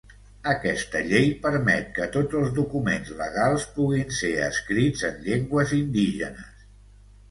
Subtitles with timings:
[0.53, 6.71] Aquesta llei permet que tots els documents legals puguin ser escrits en llengües indígenes.